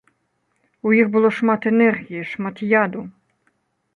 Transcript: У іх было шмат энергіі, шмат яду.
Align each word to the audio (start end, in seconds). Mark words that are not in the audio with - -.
У 0.89 0.93
іх 0.99 1.09
было 1.15 1.29
шмат 1.39 1.61
энергіі, 1.71 2.25
шмат 2.31 2.65
яду. 2.71 3.01